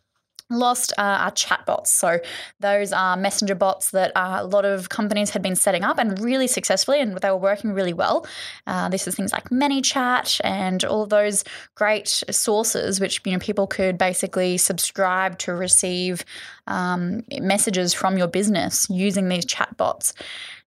lost 0.49 0.93
uh, 0.97 1.01
are 1.01 1.31
chatbots. 1.31 1.87
So 1.87 2.19
those 2.59 2.93
are 2.93 3.17
messenger 3.17 3.55
bots 3.55 3.91
that 3.91 4.11
uh, 4.15 4.37
a 4.39 4.45
lot 4.45 4.65
of 4.65 4.89
companies 4.89 5.29
had 5.31 5.41
been 5.41 5.55
setting 5.55 5.83
up 5.83 5.97
and 5.97 6.17
really 6.19 6.47
successfully, 6.47 7.01
and 7.01 7.17
they 7.17 7.29
were 7.29 7.35
working 7.37 7.73
really 7.73 7.93
well. 7.93 8.25
Uh, 8.65 8.87
this 8.89 9.07
is 9.07 9.15
things 9.15 9.33
like 9.33 9.49
ManyChat 9.49 10.39
and 10.43 10.83
all 10.85 11.03
of 11.03 11.09
those 11.09 11.43
great 11.75 12.07
sources, 12.31 12.99
which 12.99 13.21
you 13.25 13.33
know 13.33 13.39
people 13.39 13.67
could 13.67 13.97
basically 13.97 14.57
subscribe 14.57 15.37
to 15.39 15.53
receive 15.53 16.23
um, 16.67 17.23
messages 17.41 17.93
from 17.93 18.17
your 18.17 18.27
business 18.27 18.87
using 18.89 19.27
these 19.29 19.45
chatbots 19.45 20.13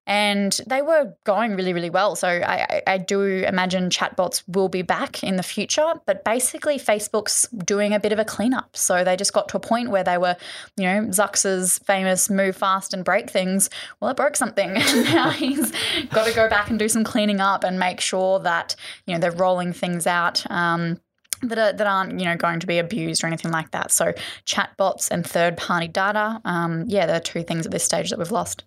and 0.07 0.59
they 0.65 0.81
were 0.81 1.13
going 1.25 1.55
really, 1.55 1.73
really 1.73 1.89
well. 1.89 2.15
So 2.15 2.27
I, 2.27 2.81
I, 2.87 2.97
do 2.97 3.21
imagine 3.21 3.89
chatbots 3.89 4.43
will 4.47 4.67
be 4.67 4.81
back 4.81 5.23
in 5.23 5.35
the 5.35 5.43
future, 5.43 5.93
but 6.07 6.23
basically 6.23 6.79
Facebook's 6.79 7.47
doing 7.49 7.93
a 7.93 7.99
bit 7.99 8.11
of 8.11 8.17
a 8.17 8.25
cleanup. 8.25 8.75
So 8.75 9.03
they 9.03 9.15
just 9.15 9.31
got 9.31 9.47
to 9.49 9.57
a 9.57 9.59
point 9.59 9.91
where 9.91 10.03
they 10.03 10.17
were, 10.17 10.35
you 10.75 10.85
know, 10.85 11.01
Zucks's 11.09 11.79
famous 11.79 12.29
move 12.29 12.55
fast 12.55 12.93
and 12.93 13.05
break 13.05 13.29
things. 13.29 13.69
Well, 13.99 14.09
it 14.09 14.17
broke 14.17 14.35
something. 14.35 14.73
Now 15.11 15.29
he's 15.31 15.71
got 16.09 16.25
to 16.25 16.33
go 16.33 16.47
back 16.47 16.69
and 16.69 16.79
do 16.79 16.87
some 16.87 17.03
cleaning 17.03 17.41
up 17.41 17.63
and 17.63 17.77
make 17.77 17.99
sure 17.99 18.39
that, 18.39 18.75
you 19.05 19.13
know, 19.13 19.19
they're 19.19 19.31
rolling 19.31 19.73
things 19.73 20.07
out. 20.07 20.49
Um, 20.49 20.99
that, 21.41 21.57
are, 21.57 21.73
that 21.73 21.87
aren't 21.87 22.19
you 22.19 22.25
know 22.25 22.35
going 22.35 22.59
to 22.59 22.67
be 22.67 22.77
abused 22.77 23.23
or 23.23 23.27
anything 23.27 23.51
like 23.51 23.71
that. 23.71 23.91
So 23.91 24.13
chatbots 24.45 25.09
and 25.09 25.25
third 25.25 25.57
party 25.57 25.87
data, 25.87 26.39
um, 26.45 26.85
yeah, 26.87 27.05
they're 27.05 27.19
two 27.19 27.43
things 27.43 27.65
at 27.65 27.71
this 27.71 27.83
stage 27.83 28.11
that 28.11 28.19
we've 28.19 28.31
lost. 28.31 28.63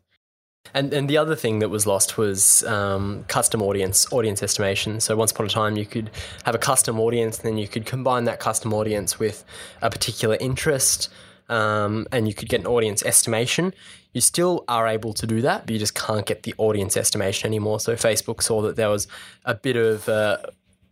And 0.73 0.93
and 0.93 1.09
the 1.09 1.19
other 1.19 1.37
thing 1.37 1.59
that 1.59 1.69
was 1.69 1.87
lost 1.87 2.17
was 2.17 2.65
um, 2.65 3.25
custom 3.29 3.63
audience 3.63 4.11
audience 4.13 4.43
estimation. 4.43 5.01
So 5.01 5.15
once 5.17 5.31
upon 5.31 5.47
a 5.47 5.49
time, 5.51 5.77
you 5.77 5.87
could 5.87 6.11
have 6.45 6.55
a 6.55 6.59
custom 6.59 6.99
audience, 6.99 7.39
and 7.39 7.47
then 7.47 7.59
you 7.59 7.69
could 7.69 7.87
combine 7.87 8.25
that 8.25 8.41
custom 8.41 8.73
audience 8.73 9.19
with 9.19 9.45
a 9.83 9.91
particular 9.91 10.37
interest, 10.41 11.11
um, 11.49 12.07
and 12.11 12.27
you 12.27 12.35
could 12.35 12.49
get 12.49 12.61
an 12.61 12.67
audience 12.67 13.05
estimation. 13.05 13.75
You 14.13 14.21
still 14.21 14.65
are 14.69 14.89
able 14.89 15.13
to 15.15 15.27
do 15.27 15.43
that, 15.43 15.67
but 15.67 15.73
you 15.73 15.79
just 15.79 15.95
can't 15.95 16.25
get 16.25 16.45
the 16.45 16.55
audience 16.57 16.97
estimation 16.97 17.49
anymore. 17.49 17.81
So 17.81 17.95
Facebook 17.95 18.43
saw 18.43 18.63
that 18.63 18.77
there 18.77 18.89
was 18.89 19.07
a 19.45 19.55
bit 19.55 19.77
of 19.77 20.09
uh, 20.09 20.39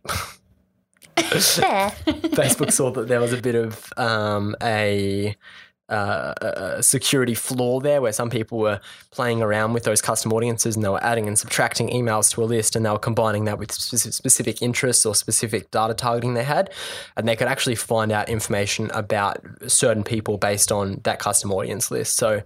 Facebook 1.15 2.71
saw 2.71 2.91
that 2.91 3.07
there 3.07 3.19
was 3.19 3.33
a 3.33 3.41
bit 3.41 3.55
of 3.55 3.91
um, 3.97 4.55
a 4.61 5.35
a 5.93 6.81
security 6.81 7.33
flaw 7.33 7.79
there 7.79 8.01
where 8.01 8.13
some 8.13 8.29
people 8.29 8.57
were 8.57 8.79
playing 9.11 9.41
around 9.41 9.73
with 9.73 9.83
those 9.83 10.01
custom 10.01 10.33
audiences 10.33 10.75
and 10.75 10.83
they 10.83 10.89
were 10.89 11.03
adding 11.03 11.27
and 11.27 11.37
subtracting 11.37 11.89
emails 11.89 12.31
to 12.33 12.43
a 12.43 12.45
list 12.45 12.75
and 12.75 12.85
they 12.85 12.89
were 12.89 12.99
combining 12.99 13.45
that 13.45 13.59
with 13.59 13.71
specific 13.71 14.61
interests 14.61 15.05
or 15.05 15.15
specific 15.15 15.69
data 15.71 15.93
targeting 15.93 16.33
they 16.33 16.43
had. 16.43 16.69
And 17.15 17.27
they 17.27 17.35
could 17.35 17.47
actually 17.47 17.75
find 17.75 18.11
out 18.11 18.29
information 18.29 18.89
about 18.91 19.39
certain 19.67 20.03
people 20.03 20.37
based 20.37 20.71
on 20.71 21.01
that 21.03 21.19
custom 21.19 21.51
audience 21.51 21.91
list. 21.91 22.17
So 22.17 22.41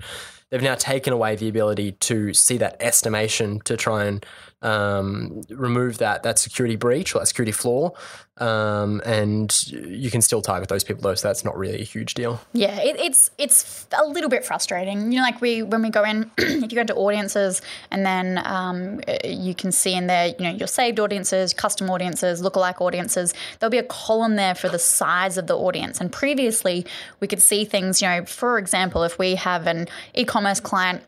they've 0.50 0.62
now 0.62 0.76
taken 0.76 1.14
away 1.14 1.36
the 1.36 1.50
ability 1.50 1.94
to 1.94 2.34
see 2.34 2.58
that 2.58 2.78
estimation 2.80 3.60
to 3.62 3.78
try 3.78 4.06
and 4.06 4.26
um, 4.62 5.42
remove 5.50 6.00
that 6.00 6.24
that 6.24 6.40
security 6.40 6.76
breach 6.76 7.14
or 7.14 7.20
that 7.20 7.28
security 7.28 7.52
flaw, 7.52 7.92
um, 8.38 9.02
and 9.06 9.72
you 9.72 10.10
can 10.10 10.22
still 10.22 10.42
target 10.42 10.68
those 10.68 10.84
people 10.84 11.04
though. 11.04 11.14
So 11.14 11.28
that's 11.28 11.46
not 11.46 11.56
really 11.56 11.80
a 11.80 11.84
huge 11.84 12.16
deal. 12.16 12.42
Yeah, 12.54 12.80
it, 12.80 13.00
it's 13.00 13.30
it's 13.38 13.88
a 13.98 14.06
little 14.08 14.30
bit 14.30 14.44
frustrating. 14.44 15.12
You 15.12 15.20
know, 15.20 15.24
like 15.24 15.42
we 15.42 15.62
when 15.62 15.84
we 15.84 15.92
go 15.92 16.04
in, 16.04 16.32
if 16.38 16.72
you 16.72 16.76
go 16.76 16.82
into 16.82 16.96
audiences, 16.96 17.62
and 17.92 18.06
then 18.06 18.42
um, 18.46 19.00
you 19.24 19.54
can 19.54 19.72
see 19.72 19.94
in 19.94 20.08
there, 20.08 20.28
you 20.28 20.46
know, 20.46 20.52
your 20.52 20.68
saved 20.68 21.00
audiences, 21.00 21.54
custom 21.54 21.90
audiences, 21.90 22.42
lookalike 22.42 22.82
audiences. 22.82 23.36
There'll 23.60 23.72
be 23.72 23.78
a 23.78 23.84
column 23.84 24.38
there 24.38 24.56
for 24.56 24.70
the 24.70 24.80
size 24.80 25.38
of 25.38 25.46
the 25.46 25.58
audience. 25.58 26.02
And 26.02 26.12
previously, 26.12 26.86
we 27.20 27.28
could 27.28 27.42
see 27.42 27.64
things. 27.64 28.02
You 28.02 28.08
know, 28.08 28.26
for 28.26 28.58
example, 28.58 29.04
if 29.04 29.20
we 29.20 29.36
have 29.36 29.68
an 29.68 29.88
e-commerce 30.16 30.60
client 30.60 31.04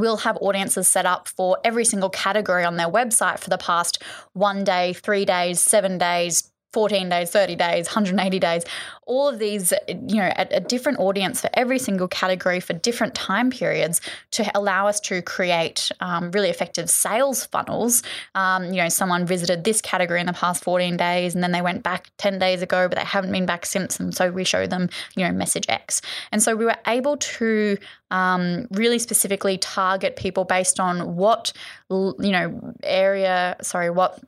we'll 0.00 0.18
have 0.18 0.38
audiences 0.40 0.88
set 0.88 1.06
up 1.06 1.28
for 1.28 1.58
every 1.64 1.84
single 1.84 2.10
category 2.10 2.64
on 2.64 2.76
their 2.76 2.88
website 2.88 3.38
for 3.38 3.50
the 3.50 3.58
past 3.58 4.02
one 4.32 4.64
day, 4.64 4.92
three 4.92 5.24
days, 5.24 5.60
seven 5.60 5.98
days, 5.98 6.50
14 6.72 7.08
days, 7.08 7.30
30 7.30 7.56
days, 7.56 7.86
180 7.86 8.38
days, 8.38 8.64
all 9.06 9.26
of 9.28 9.38
these, 9.38 9.72
you 9.88 10.16
know, 10.16 10.30
a, 10.36 10.46
a, 10.56 10.60
different 10.60 10.98
audience 10.98 11.40
for 11.40 11.48
every 11.54 11.78
single 11.78 12.06
category 12.08 12.60
for 12.60 12.74
different 12.74 13.14
time 13.14 13.50
periods 13.50 14.02
to 14.32 14.50
allow 14.54 14.86
us 14.86 15.00
to 15.00 15.22
create 15.22 15.90
um, 16.00 16.30
really 16.30 16.50
effective 16.50 16.90
sales 16.90 17.46
funnels. 17.46 18.02
Um, 18.34 18.66
you 18.66 18.82
know, 18.82 18.90
someone 18.90 19.24
visited 19.24 19.64
this 19.64 19.80
category 19.80 20.20
in 20.20 20.26
the 20.26 20.34
past 20.34 20.62
14 20.62 20.98
days 20.98 21.34
and 21.34 21.42
then 21.42 21.52
they 21.52 21.62
went 21.62 21.82
back 21.82 22.10
10 22.18 22.38
days 22.38 22.60
ago, 22.60 22.86
but 22.86 22.98
they 22.98 23.04
haven't 23.04 23.32
been 23.32 23.46
back 23.46 23.64
since. 23.64 23.98
And 23.98 24.14
so 24.14 24.30
we 24.30 24.44
show 24.44 24.66
them, 24.66 24.90
you 25.16 25.24
know, 25.24 25.32
message 25.32 25.64
X. 25.70 26.02
And 26.32 26.42
so 26.42 26.54
we 26.54 26.66
were 26.66 26.76
able 26.86 27.16
to 27.16 27.78
um, 28.10 28.66
really 28.72 28.98
specifically 28.98 29.56
target 29.56 30.16
people 30.16 30.44
based 30.44 30.78
on 30.78 31.16
what, 31.16 31.52
you 31.88 32.14
know, 32.18 32.74
area, 32.82 33.56
sorry, 33.62 33.88
what 33.88 34.20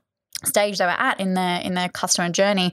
stage 0.44 0.78
they 0.78 0.84
were 0.84 0.90
at 0.90 1.20
in 1.20 1.34
their 1.34 1.60
in 1.60 1.74
their 1.74 1.88
customer 1.88 2.28
journey. 2.30 2.72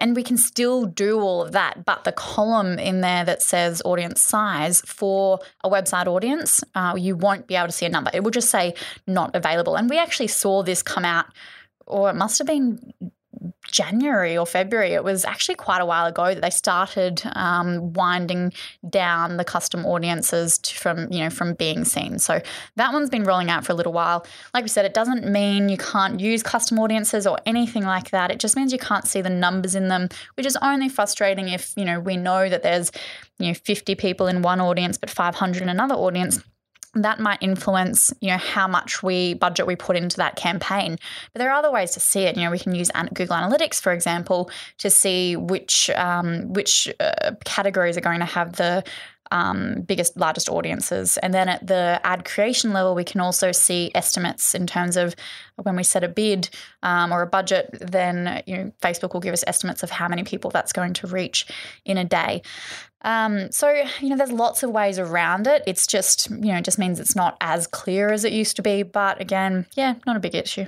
And 0.00 0.14
we 0.14 0.22
can 0.22 0.36
still 0.36 0.86
do 0.86 1.20
all 1.20 1.42
of 1.42 1.52
that 1.52 1.84
but 1.84 2.04
the 2.04 2.12
column 2.12 2.78
in 2.78 3.00
there 3.00 3.24
that 3.24 3.42
says 3.42 3.82
audience 3.84 4.20
size 4.20 4.80
for 4.82 5.40
a 5.64 5.68
website 5.68 6.06
audience 6.06 6.62
uh, 6.76 6.94
you 6.96 7.16
won't 7.16 7.48
be 7.48 7.56
able 7.56 7.66
to 7.66 7.72
see 7.72 7.86
a 7.86 7.88
number. 7.88 8.10
It 8.14 8.22
will 8.22 8.30
just 8.30 8.50
say 8.50 8.74
not 9.08 9.34
available. 9.34 9.74
And 9.74 9.90
we 9.90 9.98
actually 9.98 10.28
saw 10.28 10.62
this 10.62 10.82
come 10.82 11.04
out 11.04 11.26
or 11.86 12.10
it 12.10 12.14
must 12.14 12.38
have 12.38 12.46
been 12.46 12.92
January 13.70 14.36
or 14.36 14.46
February. 14.46 14.92
It 14.92 15.04
was 15.04 15.24
actually 15.24 15.54
quite 15.54 15.80
a 15.80 15.86
while 15.86 16.06
ago 16.06 16.34
that 16.34 16.40
they 16.40 16.50
started 16.50 17.22
um, 17.34 17.92
winding 17.92 18.52
down 18.88 19.36
the 19.36 19.44
custom 19.44 19.84
audiences 19.84 20.58
to, 20.58 20.74
from 20.74 21.12
you 21.12 21.20
know 21.20 21.30
from 21.30 21.54
being 21.54 21.84
seen. 21.84 22.18
So 22.18 22.40
that 22.76 22.92
one's 22.92 23.10
been 23.10 23.24
rolling 23.24 23.50
out 23.50 23.64
for 23.64 23.72
a 23.72 23.74
little 23.74 23.92
while. 23.92 24.26
Like 24.54 24.64
we 24.64 24.68
said, 24.68 24.84
it 24.84 24.94
doesn't 24.94 25.30
mean 25.30 25.68
you 25.68 25.76
can't 25.76 26.20
use 26.20 26.42
custom 26.42 26.78
audiences 26.78 27.26
or 27.26 27.38
anything 27.46 27.84
like 27.84 28.10
that. 28.10 28.30
It 28.30 28.40
just 28.40 28.56
means 28.56 28.72
you 28.72 28.78
can't 28.78 29.06
see 29.06 29.20
the 29.20 29.30
numbers 29.30 29.74
in 29.74 29.88
them, 29.88 30.08
which 30.34 30.46
is 30.46 30.56
only 30.62 30.88
frustrating 30.88 31.48
if 31.48 31.72
you 31.76 31.84
know 31.84 32.00
we 32.00 32.16
know 32.16 32.48
that 32.48 32.62
there's 32.62 32.90
you 33.38 33.48
know 33.48 33.54
50 33.54 33.94
people 33.94 34.26
in 34.26 34.42
one 34.42 34.60
audience 34.60 34.98
but 34.98 35.10
500 35.10 35.62
in 35.62 35.68
another 35.68 35.94
audience 35.94 36.42
that 36.94 37.20
might 37.20 37.38
influence 37.42 38.12
you 38.20 38.30
know 38.30 38.38
how 38.38 38.66
much 38.66 39.02
we 39.02 39.34
budget 39.34 39.66
we 39.66 39.76
put 39.76 39.96
into 39.96 40.16
that 40.16 40.36
campaign. 40.36 40.96
But 41.32 41.38
there 41.38 41.50
are 41.50 41.58
other 41.58 41.70
ways 41.70 41.92
to 41.92 42.00
see 42.00 42.22
it. 42.22 42.36
You 42.36 42.44
know 42.44 42.50
we 42.50 42.58
can 42.58 42.74
use 42.74 42.90
google 43.14 43.36
analytics 43.36 43.80
for 43.80 43.92
example 43.92 44.50
to 44.78 44.90
see 44.90 45.36
which 45.36 45.90
um, 45.90 46.52
which 46.52 46.92
uh, 47.00 47.32
categories 47.44 47.96
are 47.96 48.02
going 48.02 48.20
to 48.20 48.24
have 48.24 48.56
the 48.56 48.84
um, 49.30 49.82
biggest, 49.86 50.16
largest 50.16 50.48
audiences. 50.48 51.16
And 51.18 51.32
then 51.34 51.48
at 51.48 51.66
the 51.66 52.00
ad 52.04 52.24
creation 52.24 52.72
level, 52.72 52.94
we 52.94 53.04
can 53.04 53.20
also 53.20 53.52
see 53.52 53.90
estimates 53.94 54.54
in 54.54 54.66
terms 54.66 54.96
of 54.96 55.14
when 55.56 55.76
we 55.76 55.82
set 55.82 56.04
a 56.04 56.08
bid 56.08 56.48
um, 56.82 57.12
or 57.12 57.22
a 57.22 57.26
budget, 57.26 57.76
then 57.80 58.42
you 58.46 58.56
know, 58.56 58.72
Facebook 58.80 59.12
will 59.12 59.20
give 59.20 59.34
us 59.34 59.44
estimates 59.46 59.82
of 59.82 59.90
how 59.90 60.08
many 60.08 60.24
people 60.24 60.50
that's 60.50 60.72
going 60.72 60.92
to 60.94 61.06
reach 61.06 61.46
in 61.84 61.98
a 61.98 62.04
day. 62.04 62.42
Um, 63.02 63.52
so, 63.52 63.70
you 64.00 64.08
know, 64.08 64.16
there's 64.16 64.32
lots 64.32 64.62
of 64.62 64.70
ways 64.70 64.98
around 64.98 65.46
it. 65.46 65.62
It's 65.66 65.86
just, 65.86 66.30
you 66.30 66.52
know, 66.52 66.60
just 66.60 66.78
means 66.78 66.98
it's 66.98 67.16
not 67.16 67.36
as 67.40 67.66
clear 67.66 68.10
as 68.10 68.24
it 68.24 68.32
used 68.32 68.56
to 68.56 68.62
be. 68.62 68.82
But 68.82 69.20
again, 69.20 69.66
yeah, 69.74 69.94
not 70.06 70.16
a 70.16 70.20
big 70.20 70.34
issue. 70.34 70.66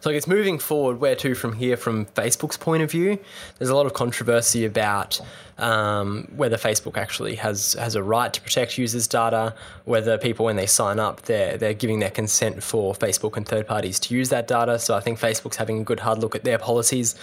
So 0.00 0.10
I 0.10 0.14
guess 0.14 0.26
moving 0.26 0.58
forward, 0.58 0.98
where 0.98 1.14
to 1.14 1.36
from 1.36 1.52
here 1.52 1.76
from 1.76 2.06
Facebook's 2.06 2.56
point 2.56 2.82
of 2.82 2.90
view? 2.90 3.20
There's 3.58 3.70
a 3.70 3.74
lot 3.76 3.86
of 3.86 3.94
controversy 3.94 4.64
about 4.64 5.20
um, 5.58 6.26
whether 6.34 6.56
Facebook 6.56 6.96
actually 6.96 7.36
has 7.36 7.74
has 7.74 7.94
a 7.94 8.02
right 8.02 8.32
to 8.32 8.40
protect 8.40 8.78
users' 8.78 9.06
data, 9.06 9.54
whether 9.84 10.18
people 10.18 10.46
when 10.46 10.56
they 10.56 10.66
sign 10.66 10.98
up 10.98 11.22
they're 11.22 11.56
they're 11.56 11.72
giving 11.72 12.00
their 12.00 12.10
consent 12.10 12.64
for 12.64 12.94
Facebook 12.94 13.36
and 13.36 13.46
third 13.46 13.68
parties 13.68 14.00
to 14.00 14.14
use 14.14 14.28
that 14.30 14.48
data. 14.48 14.80
So 14.80 14.96
I 14.96 15.00
think 15.00 15.20
Facebook's 15.20 15.56
having 15.56 15.80
a 15.82 15.84
good 15.84 16.00
hard 16.00 16.18
look 16.18 16.34
at 16.34 16.42
their 16.42 16.58
policies. 16.58 17.14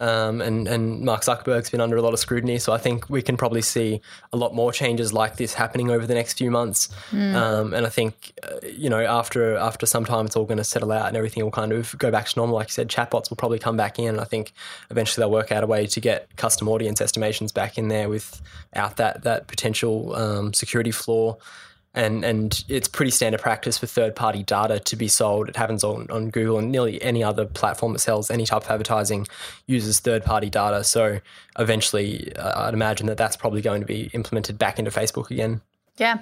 Um, 0.00 0.40
and 0.40 0.68
and 0.68 1.00
Mark 1.00 1.22
Zuckerberg's 1.22 1.70
been 1.70 1.80
under 1.80 1.96
a 1.96 2.02
lot 2.02 2.12
of 2.12 2.20
scrutiny, 2.20 2.58
so 2.58 2.72
I 2.72 2.78
think 2.78 3.10
we 3.10 3.20
can 3.20 3.36
probably 3.36 3.62
see 3.62 4.00
a 4.32 4.36
lot 4.36 4.54
more 4.54 4.72
changes 4.72 5.12
like 5.12 5.36
this 5.36 5.54
happening 5.54 5.90
over 5.90 6.06
the 6.06 6.14
next 6.14 6.38
few 6.38 6.50
months. 6.52 6.88
Mm. 7.10 7.34
Um, 7.34 7.74
and 7.74 7.84
I 7.84 7.88
think 7.88 8.32
uh, 8.44 8.66
you 8.66 8.88
know 8.88 9.00
after 9.00 9.56
after 9.56 9.86
some 9.86 10.04
time 10.04 10.26
it's 10.26 10.36
all 10.36 10.44
going 10.44 10.58
to 10.58 10.64
settle 10.64 10.92
out 10.92 11.08
and 11.08 11.16
everything 11.16 11.42
will 11.42 11.50
kind 11.50 11.72
of 11.72 11.98
go 11.98 12.12
back 12.12 12.28
to 12.28 12.38
normal. 12.38 12.54
Like 12.54 12.68
you 12.68 12.72
said, 12.72 12.88
chatbots 12.88 13.28
will 13.28 13.36
probably 13.36 13.58
come 13.58 13.76
back 13.76 13.98
in. 13.98 14.20
I 14.20 14.24
think 14.24 14.52
eventually 14.90 15.22
they'll 15.22 15.32
work 15.32 15.50
out 15.50 15.64
a 15.64 15.66
way 15.66 15.86
to 15.86 16.00
get 16.00 16.34
custom 16.36 16.68
audience 16.68 17.00
estimations 17.00 17.50
back 17.50 17.76
in 17.76 17.88
there 17.88 18.08
without 18.08 18.96
that 18.96 19.24
that 19.24 19.48
potential 19.48 20.14
um, 20.14 20.54
security 20.54 20.92
flaw 20.92 21.36
and 21.98 22.24
and 22.24 22.64
it's 22.68 22.86
pretty 22.86 23.10
standard 23.10 23.40
practice 23.40 23.76
for 23.76 23.86
third 23.86 24.14
party 24.14 24.44
data 24.44 24.78
to 24.78 24.96
be 24.96 25.08
sold. 25.08 25.48
It 25.48 25.56
happens 25.56 25.82
on, 25.82 26.06
on 26.10 26.30
Google 26.30 26.58
and 26.58 26.70
nearly 26.70 27.02
any 27.02 27.24
other 27.24 27.44
platform 27.44 27.92
that 27.92 27.98
sells 27.98 28.30
any 28.30 28.46
type 28.46 28.62
of 28.62 28.70
advertising 28.70 29.26
uses 29.66 29.98
third 29.98 30.24
party 30.24 30.48
data. 30.48 30.84
So 30.84 31.20
eventually, 31.58 32.34
uh, 32.36 32.66
I'd 32.66 32.74
imagine 32.74 33.08
that 33.08 33.16
that's 33.16 33.36
probably 33.36 33.62
going 33.62 33.80
to 33.80 33.86
be 33.86 34.10
implemented 34.12 34.58
back 34.58 34.78
into 34.78 34.92
Facebook 34.92 35.30
again. 35.30 35.60
Yeah. 35.98 36.18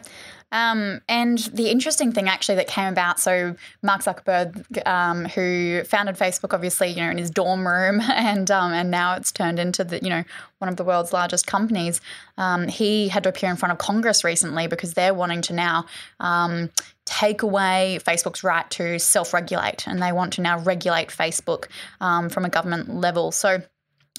Um, 0.53 1.01
and 1.09 1.39
the 1.39 1.71
interesting 1.71 2.13
thing 2.13 2.29
actually 2.29 2.55
that 2.57 2.69
came 2.69 2.87
about, 2.87 3.19
so 3.19 3.57
Mark 3.83 4.03
Zuckerberg, 4.03 4.87
um, 4.87 5.25
who 5.25 5.83
founded 5.85 6.17
Facebook, 6.17 6.55
obviously, 6.55 6.89
you 6.89 7.03
know, 7.03 7.11
in 7.11 7.19
his 7.19 7.31
dorm 7.31 7.67
room, 7.67 8.01
and 8.15 8.51
um, 8.51 8.73
and 8.73 8.91
now 8.91 9.17
it's 9.17 9.33
turned 9.33 9.59
into 9.59 9.83
the, 9.83 9.99
you 10.03 10.09
know, 10.09 10.23
one 10.59 10.69
of 10.69 10.77
the 10.77 10.85
world's 10.85 11.13
largest 11.13 11.47
companies. 11.47 12.01
Um, 12.39 12.69
he 12.69 13.09
had 13.09 13.25
to 13.25 13.29
appear 13.29 13.51
in 13.51 13.57
front 13.57 13.73
of 13.73 13.79
Congress 13.79 14.23
recently 14.23 14.69
because 14.69 14.95
they're 14.95 15.15
wanting 15.15 15.43
to 15.43 15.53
now 15.53 15.87
um, 16.21 16.71
take 17.05 17.43
away 17.43 17.99
Facebook's 18.03 18.45
right 18.45 18.71
to 18.71 19.01
self-regulate, 19.01 19.89
and 19.89 20.01
they 20.01 20.13
want 20.13 20.35
to 20.35 20.43
now 20.43 20.61
regulate 20.61 21.09
Facebook 21.09 21.67
um, 22.01 22.29
from 22.29 22.45
a 22.45 22.49
government 22.49 22.95
level. 22.95 23.33
So 23.33 23.63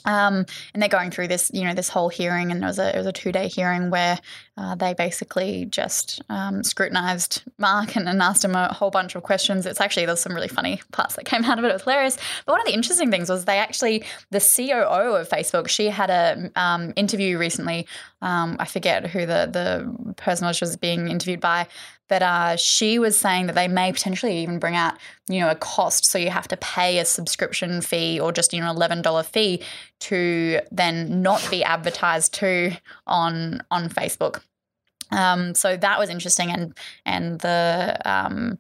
um, 0.06 0.46
and 0.74 0.82
they're 0.82 0.90
going 0.90 1.12
through 1.12 1.28
this, 1.28 1.52
you 1.54 1.64
know, 1.64 1.74
this 1.74 1.90
whole 1.90 2.10
hearing, 2.10 2.52
and 2.52 2.64
it 2.64 2.66
was 2.66 2.80
a 2.80 2.96
it 2.96 2.98
was 2.98 3.08
a 3.08 3.12
two 3.12 3.32
day 3.32 3.48
hearing 3.48 3.90
where 3.90 4.20
uh, 4.58 4.74
they 4.74 4.96
basically 4.96 5.66
just 5.66 6.22
um, 6.30 6.64
scrutinized 6.64 7.44
Mark 7.60 7.96
and, 7.96 8.10
and, 8.10 8.22
asked 8.22 8.44
him 8.44 8.56
a 8.56 8.74
whole 8.74 8.90
bunch 8.90 9.14
of 9.14 9.22
questions. 9.22 9.68
It's 9.68 9.80
actually 9.80 10.08
there's 10.08 10.20
some 10.20 10.34
really 10.34 10.48
funny 10.48 10.82
parts 10.92 11.16
that 11.16 11.26
came 11.26 11.44
out 11.46 11.60
of 11.60 11.66
it. 11.66 11.70
It 11.70 11.74
was 11.74 11.84
hilarious. 11.84 12.18
But 12.46 12.54
one 12.54 12.62
of 12.62 12.66
the 12.66 12.74
interesting 12.74 13.12
things 13.12 13.30
was 13.30 13.46
they 13.46 13.60
actually 13.60 14.04
the 14.32 14.40
COO 14.40 15.16
of 15.16 15.30
Facebook. 15.30 15.68
She 15.68 15.88
had 15.90 16.10
a 16.10 16.52
um, 16.56 16.92
interview 16.96 17.38
recently. 17.38 17.86
Um, 18.24 18.58
I 18.60 18.66
forget 18.66 19.08
who 19.08 19.28
the 19.28 19.48
the 19.52 20.14
person 20.16 20.48
was 20.48 20.60
was 20.60 20.76
being 20.76 21.08
interviewed 21.08 21.40
by, 21.40 21.68
but 22.08 22.24
uh, 22.24 22.56
she 22.56 23.00
was 23.00 23.18
saying 23.18 23.48
that 23.48 23.56
they 23.56 23.68
may 23.68 23.92
potentially 23.92 24.40
even 24.40 24.60
bring 24.60 24.76
out, 24.76 24.96
you 25.28 25.40
know, 25.40 25.50
a 25.50 25.56
cost. 25.56 26.06
So 26.06 26.18
you 26.18 26.30
have 26.30 26.48
to 26.48 26.58
pay 26.58 27.00
a 27.00 27.06
subscription 27.06 27.82
fee 27.82 28.20
or 28.20 28.32
just, 28.32 28.54
you 28.54 28.62
know, 28.62 28.72
eleven 28.72 29.02
dollar 29.02 29.24
fee 29.24 29.62
to 30.00 30.62
then 30.72 31.22
not 31.22 31.46
be 31.50 31.64
advertised 31.64 32.34
to 32.36 32.76
on 33.06 33.62
on 33.72 33.90
Facebook. 33.90 34.42
Um, 35.12 35.56
so 35.56 35.78
that 35.78 36.00
was 36.00 36.10
interesting, 36.10 36.52
and 36.52 36.78
and 37.06 37.40
the 37.40 37.98
um, 38.06 38.60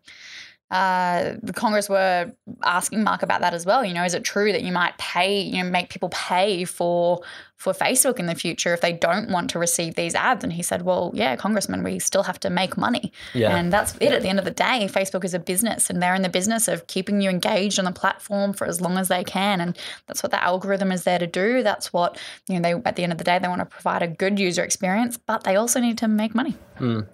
uh, 0.69 1.35
the 1.41 1.53
Congress 1.53 1.87
were 1.87 2.31
asking 2.63 3.03
Mark 3.03 3.23
about 3.23 3.39
that 3.39 3.53
as 3.53 3.65
well. 3.65 3.85
You 3.85 3.93
know, 3.93 4.03
is 4.03 4.13
it 4.13 4.25
true 4.25 4.51
that 4.51 4.63
you 4.63 4.73
might 4.73 4.97
pay, 4.97 5.39
you 5.39 5.63
know, 5.63 5.69
make 5.69 5.89
people 5.89 6.09
pay 6.09 6.65
for 6.65 7.21
for 7.55 7.73
Facebook 7.73 8.19
in 8.19 8.27
the 8.27 8.35
future 8.35 8.71
if 8.73 8.81
they 8.81 8.93
don't 8.93 9.31
want 9.31 9.49
to 9.51 9.59
receive 9.59 9.95
these 9.95 10.13
ads? 10.13 10.43
And 10.43 10.51
he 10.51 10.61
said, 10.61 10.81
well, 10.81 11.11
yeah, 11.13 11.37
Congressman, 11.37 11.83
we 11.83 11.99
still 11.99 12.23
have 12.23 12.39
to 12.41 12.49
make 12.49 12.77
money. 12.77 13.13
Yeah. 13.33 13.55
And 13.55 13.71
that's 13.71 13.95
it. 14.01 14.11
At 14.11 14.21
the 14.21 14.27
end 14.27 14.39
of 14.39 14.45
the 14.45 14.51
day, 14.51 14.89
Facebook 14.91 15.23
is 15.23 15.33
a 15.33 15.39
business, 15.39 15.89
and 15.89 16.03
they're 16.03 16.15
in 16.15 16.21
the 16.21 16.29
business 16.29 16.67
of 16.67 16.85
keeping 16.87 17.21
you 17.21 17.29
engaged 17.29 17.79
on 17.79 17.85
the 17.85 17.93
platform 17.93 18.51
for 18.51 18.67
as 18.67 18.81
long 18.81 18.97
as 18.97 19.07
they 19.07 19.23
can, 19.23 19.61
and 19.61 19.77
that's 20.07 20.21
what 20.21 20.31
the 20.31 20.43
algorithm 20.43 20.91
is 20.91 21.05
there 21.05 21.19
to 21.19 21.27
do. 21.27 21.63
That's 21.63 21.93
what 21.93 22.17
you 22.49 22.59
know. 22.59 22.61
They 22.61 22.73
at 22.89 22.97
the 22.97 23.03
end 23.03 23.13
of 23.13 23.17
the 23.19 23.23
day, 23.23 23.39
they 23.39 23.47
want 23.47 23.61
to 23.61 23.65
provide 23.65 24.01
a 24.01 24.07
good 24.07 24.37
user 24.37 24.65
experience, 24.65 25.17
but 25.17 25.45
they 25.45 25.55
also 25.55 25.79
need 25.79 25.97
to 25.99 26.09
make 26.09 26.35
money. 26.35 26.57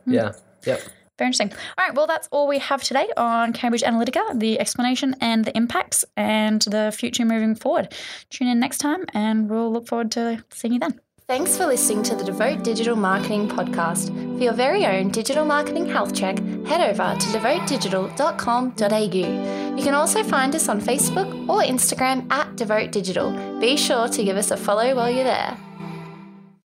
Yeah. 0.08 0.32
Yep. 0.66 0.82
Very 1.18 1.28
interesting. 1.28 1.52
All 1.52 1.86
right, 1.86 1.96
well, 1.96 2.08
that's 2.08 2.28
all 2.32 2.48
we 2.48 2.60
have 2.60 2.84
today 2.84 3.08
on 3.18 3.54
Cambridge 3.54 3.84
Analytica, 3.84 4.40
the 4.40 4.60
explanation 4.60 5.16
and 5.22 5.46
the 5.46 5.56
impacts 5.56 6.04
and 6.18 6.62
the 6.64 6.94
future 6.96 7.24
moving 7.24 7.56
forward. 7.56 7.94
Tune 8.30 8.48
in 8.48 8.60
next 8.60 8.80
time 8.80 9.06
and 9.14 9.50
we'll 9.50 9.72
look 9.72 9.88
forward 9.88 10.12
to 10.12 10.44
seeing 10.52 10.74
you 10.74 10.80
then. 10.80 11.00
Thanks 11.26 11.56
for 11.56 11.66
listening 11.66 12.04
to 12.04 12.16
the 12.16 12.24
Devote 12.24 12.66
Digital 12.66 12.98
Marketing 12.98 13.48
Podcast. 13.48 14.08
For 14.38 14.44
your 14.44 14.52
very 14.52 14.86
own 14.86 15.10
digital 15.10 15.46
marketing 15.46 15.86
health 15.86 16.14
check, 16.14 16.38
head 16.66 16.82
over 16.82 17.16
to 17.18 17.28
devotedigital.com.au. 17.28 19.78
You 19.78 19.84
can 19.84 19.94
also 19.94 20.22
find 20.22 20.54
us 20.54 20.68
on 20.68 20.82
Facebook 20.82 21.48
or 21.48 21.62
Instagram 21.62 22.30
at 22.30 22.58
Devote 22.58 22.92
Digital. 22.92 23.32
Be 23.60 23.78
sure 23.78 24.10
to 24.10 24.24
give 24.24 24.36
us 24.36 24.52
a 24.52 24.58
follow 24.58 24.94
while 24.96 25.10
you're 25.10 25.24
there. 25.24 25.58